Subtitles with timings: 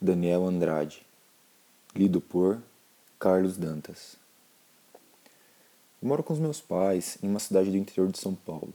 [0.00, 1.04] Daniel Andrade.
[1.92, 2.62] Lido por
[3.18, 4.14] Carlos Dantas.
[6.00, 8.72] Eu moro com os meus pais em uma cidade do interior de São Paulo.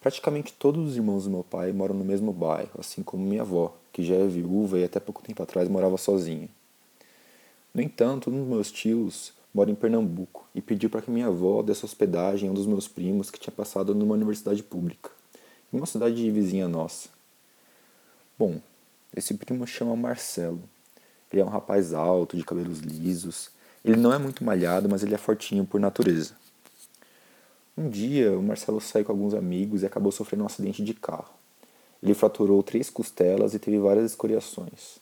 [0.00, 3.78] Praticamente todos os irmãos do meu pai moram no mesmo bairro, assim como minha avó,
[3.92, 6.48] que já é viúva e até pouco tempo atrás morava sozinha.
[7.74, 11.62] No entanto, um dos meus tios mora em Pernambuco e pediu para que minha avó
[11.62, 15.10] desse hospedagem a um dos meus primos que tinha passado numa universidade pública,
[15.72, 17.08] em uma cidade vizinha nossa.
[18.38, 18.60] Bom,
[19.14, 20.62] esse primo chama Marcelo.
[21.32, 23.50] Ele é um rapaz alto, de cabelos lisos.
[23.84, 26.34] Ele não é muito malhado, mas ele é fortinho por natureza.
[27.76, 31.39] Um dia, o Marcelo saiu com alguns amigos e acabou sofrendo um acidente de carro.
[32.02, 34.98] Ele fraturou três costelas e teve várias escoriações.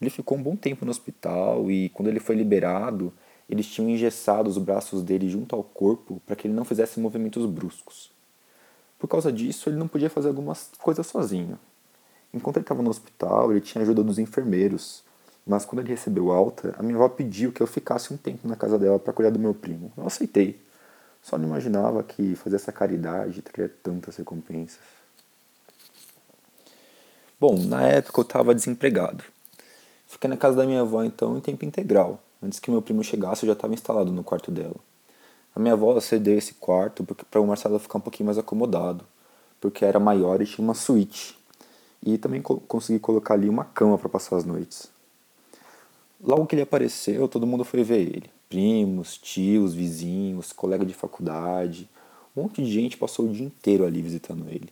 [0.00, 3.12] Ele ficou um bom tempo no hospital e, quando ele foi liberado,
[3.48, 7.44] eles tinham engessado os braços dele junto ao corpo para que ele não fizesse movimentos
[7.46, 8.10] bruscos.
[8.98, 11.58] Por causa disso, ele não podia fazer algumas coisas sozinho.
[12.32, 15.02] Enquanto ele estava no hospital, ele tinha ajuda dos enfermeiros,
[15.44, 18.54] mas quando ele recebeu alta, a minha avó pediu que eu ficasse um tempo na
[18.54, 19.92] casa dela para cuidar do meu primo.
[19.96, 20.60] Eu aceitei
[21.22, 24.78] só não imaginava que fazer essa caridade teria tantas recompensas.
[27.40, 29.24] Bom, na época eu estava desempregado.
[30.06, 32.20] Fiquei na casa da minha avó então em tempo integral.
[32.42, 34.76] Antes que meu primo chegasse, eu já estava instalado no quarto dela.
[35.56, 39.06] A minha avó cedeu esse quarto para o Marcelo ficar um pouquinho mais acomodado,
[39.58, 41.38] porque era maior e tinha uma suíte.
[42.04, 44.88] E também co consegui colocar ali uma cama para passar as noites.
[46.22, 51.88] Logo que ele apareceu, todo mundo foi ver ele primos, tios, vizinhos, colega de faculdade.
[52.36, 54.68] Um monte de gente passou o dia inteiro ali visitando ele.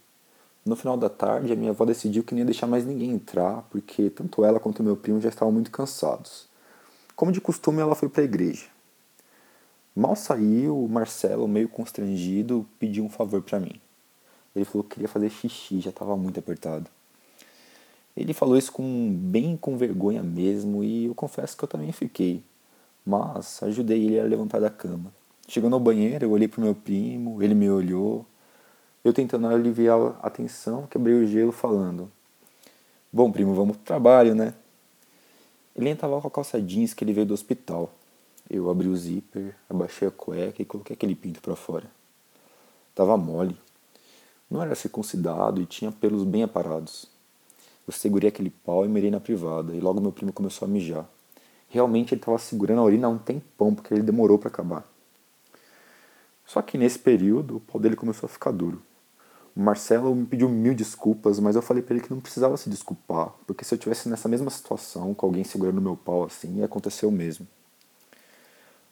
[0.65, 3.63] No final da tarde, a minha avó decidiu que não ia deixar mais ninguém entrar,
[3.71, 6.47] porque tanto ela quanto meu primo já estavam muito cansados.
[7.17, 8.67] Como de costume, ela foi para a igreja.
[9.97, 13.81] Mal saiu, o Marcelo, meio constrangido, pediu um favor para mim.
[14.55, 16.89] Ele falou que queria fazer xixi, já estava muito apertado.
[18.17, 22.43] Ele falou isso com bem com vergonha mesmo, e eu confesso que eu também fiquei
[23.09, 25.11] mas ajudei ele a levantar da cama.
[25.49, 28.27] Chegando ao banheiro, eu olhei para o meu primo, ele me olhou.
[29.09, 32.13] Eu tentando aliviar a tensão, quebrei o gelo falando:
[33.11, 34.53] Bom, primo, vamos pro trabalho, né?
[35.75, 37.91] Ele estava com a calça jeans que ele veio do hospital.
[38.51, 41.91] Eu abri o zíper, abaixei a cueca e coloquei aquele pinto para fora.
[42.95, 43.57] Tava mole.
[44.51, 47.07] Não era circuncidado e tinha pelos bem aparados.
[47.87, 51.09] Eu segurei aquele pau e mirei na privada, e logo meu primo começou a mijar.
[51.71, 54.87] Realmente ele estava segurando a urina há um tempão, porque ele demorou para acabar.
[56.45, 58.83] Só que nesse período, o pau dele começou a ficar duro.
[59.61, 63.33] Marcelo me pediu mil desculpas, mas eu falei para ele que não precisava se desculpar,
[63.47, 66.63] porque se eu tivesse nessa mesma situação, com alguém segurando meu pau assim,
[67.05, 67.47] o mesmo.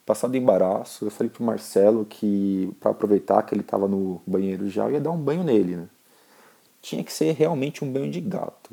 [0.05, 4.69] Passado o embaraço, eu falei pro Marcelo que, para aproveitar que ele estava no banheiro
[4.69, 5.89] já, eu ia dar um banho nele, né?
[6.83, 8.71] Tinha que ser realmente um banho de gato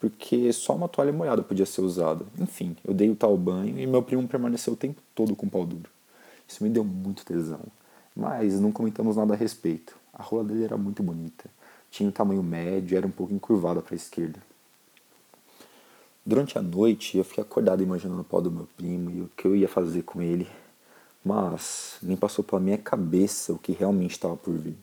[0.00, 2.24] porque só uma toalha molhada podia ser usada.
[2.38, 5.50] Enfim, eu dei o tal banho e meu primo permaneceu o tempo todo com o
[5.50, 5.90] pau duro.
[6.48, 7.60] Isso me deu muito tesão.
[8.16, 9.99] Mas não comentamos nada a respeito.
[10.20, 11.48] A rola dele era muito bonita.
[11.90, 14.38] Tinha um tamanho médio e era um pouco encurvada para a esquerda.
[16.26, 19.46] Durante a noite eu fiquei acordado imaginando o pau do meu primo e o que
[19.46, 20.46] eu ia fazer com ele.
[21.24, 24.76] Mas nem passou pela minha cabeça o que realmente estava por vir.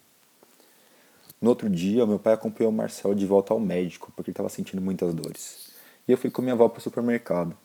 [1.39, 4.49] No outro dia, meu pai acompanhou o Marcel de volta ao médico, porque ele estava
[4.49, 5.69] sentindo muitas dores.
[6.07, 7.55] E eu fui com minha avó para o supermercado.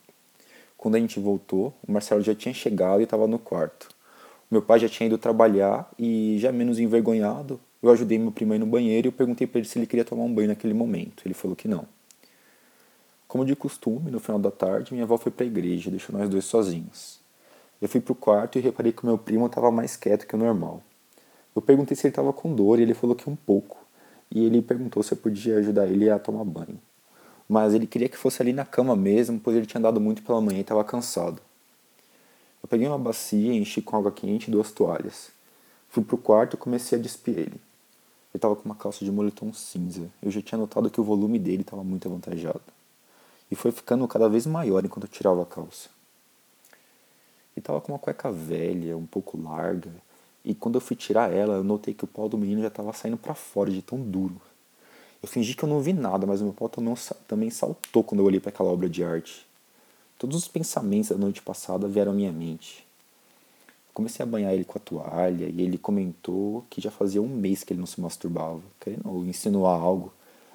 [0.76, 3.88] Quando a gente voltou, o Marcelo já tinha chegado e estava no quarto.
[4.52, 8.56] Meu pai já tinha ido trabalhar e, já menos envergonhado, eu ajudei meu primo a
[8.56, 10.74] ir no banheiro e eu perguntei para ele se ele queria tomar um banho naquele
[10.74, 11.22] momento.
[11.24, 11.86] Ele falou que não.
[13.26, 16.28] Como de costume, no final da tarde, minha avó foi para a igreja, deixou nós
[16.28, 17.18] dois sozinhos.
[17.80, 20.38] Eu fui para o quarto e reparei que meu primo estava mais quieto que o
[20.38, 20.82] normal.
[21.56, 23.78] Eu perguntei se ele estava com dor e ele falou que um pouco.
[24.30, 26.78] E ele perguntou se eu podia ajudar ele a tomar banho.
[27.48, 30.42] Mas ele queria que fosse ali na cama mesmo, pois ele tinha andado muito pela
[30.42, 31.40] manhã e estava cansado.
[32.72, 35.30] Peguei uma bacia, enchi com água quente e duas toalhas.
[35.90, 37.50] Fui pro quarto e comecei a despir ele.
[37.50, 37.60] Ele
[38.34, 40.08] estava com uma calça de moletom cinza.
[40.22, 42.62] Eu já tinha notado que o volume dele estava muito avantajado.
[43.50, 45.90] E foi ficando cada vez maior enquanto eu tirava a calça.
[47.54, 49.92] Ele estava com uma cueca velha, um pouco larga,
[50.42, 52.90] e quando eu fui tirar ela, eu notei que o pau do menino já estava
[52.94, 54.40] saindo para fora de tão duro.
[55.22, 56.70] Eu fingi que eu não vi nada, mas o meu pau
[57.28, 59.46] também saltou quando eu olhei para aquela obra de arte.
[60.22, 62.86] Todos os pensamentos da noite passada vieram à minha mente.
[63.92, 67.64] Comecei a banhar ele com a toalha e ele comentou que já fazia um mês
[67.64, 70.12] que ele não se masturbava, querendo insinuar algo.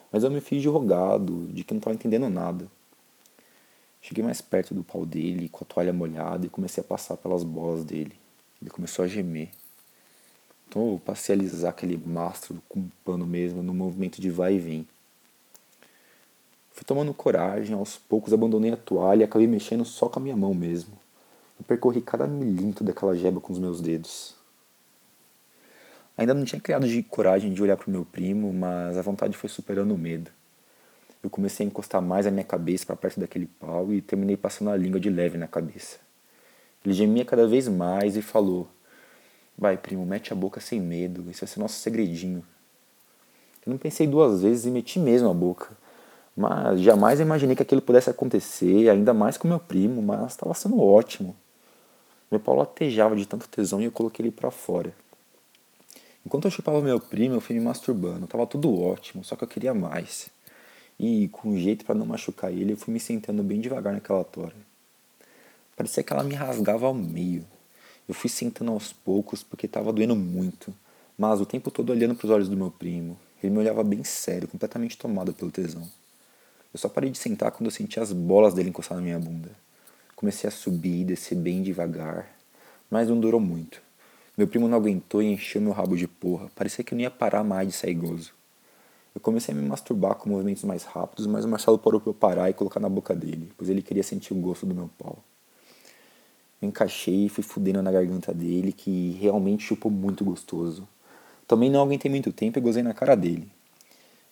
[0.10, 2.66] Mas eu me fiz de rogado, de que não estava entendendo nada.
[4.02, 7.44] Cheguei mais perto do pau dele, com a toalha molhada, e comecei a passar pelas
[7.44, 8.14] bolas dele.
[8.62, 9.50] Ele começou a gemer.
[10.70, 14.56] Então eu passei a alisar aquele mastro com um pano mesmo, no movimento de vai
[14.56, 14.88] e vem.
[16.78, 20.38] Fui tomando coragem, aos poucos abandonei a toalha e acabei mexendo só com a minha
[20.38, 20.94] mão mesmo.
[21.60, 24.36] Eu percorri cada milímetro daquela jeba com os meus dedos.
[26.16, 29.36] Ainda não tinha criado de coragem de olhar para o meu primo, mas a vontade
[29.36, 30.30] foi superando o medo.
[31.24, 34.70] Eu comecei a encostar mais a minha cabeça para perto daquele pau e terminei passando
[34.70, 35.98] a língua de leve na cabeça.
[36.86, 38.68] Ele gemia cada vez mais e falou:
[39.58, 42.46] Vai, primo, mete a boca sem medo, esse vai ser nosso segredinho.
[43.66, 45.76] Eu não pensei duas vezes e meti mesmo a boca.
[46.38, 50.80] Mas jamais imaginei que aquilo pudesse acontecer, ainda mais com meu primo, mas estava sendo
[50.80, 51.36] ótimo.
[52.30, 54.94] Meu pau latejava de tanto tesão e eu coloquei ele para fora.
[56.24, 58.28] Enquanto eu chupava meu primo, eu fui me masturbando.
[58.28, 60.30] Tava tudo ótimo, só que eu queria mais.
[61.00, 64.24] E com um jeito para não machucar ele, eu fui me sentando bem devagar naquela
[64.24, 64.54] tora.
[65.76, 67.46] Parecia que ela me rasgava ao meio.
[68.08, 70.72] Eu fui sentando aos poucos porque estava doendo muito,
[71.18, 73.18] mas o tempo todo olhando para os olhos do meu primo.
[73.42, 75.88] Ele me olhava bem sério, completamente tomado pelo tesão.
[76.78, 79.50] Eu só parei de sentar quando eu senti as bolas dele encostar na minha bunda.
[80.16, 82.32] Comecei a subir e descer bem devagar,
[82.88, 83.82] mas não durou muito.
[84.38, 86.52] Meu primo não aguentou e encheu meu rabo de porra.
[86.54, 88.32] Parecia que eu não ia parar mais de sair gozo.
[89.16, 92.14] Eu comecei a me masturbar com movimentos mais rápidos, mas o Marcelo parou para eu
[92.14, 95.18] parar e colocar na boca dele, pois ele queria sentir o gosto do meu pau.
[96.62, 100.88] Eu encaixei e fui fudendo na garganta dele, que realmente chupou muito gostoso.
[101.48, 103.57] Também não aguentei muito tempo e gozei na cara dele.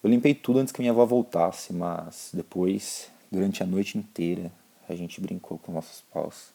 [0.06, 4.52] Eu limpei tudo antes que minha avó voltasse, mas depois, durante a noite inteira,
[4.88, 6.54] a gente brincou com nossos paus.